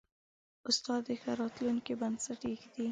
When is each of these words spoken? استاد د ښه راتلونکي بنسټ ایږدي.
استاد 0.69 1.01
د 1.07 1.09
ښه 1.21 1.31
راتلونکي 1.41 1.93
بنسټ 2.01 2.41
ایږدي. 2.49 2.79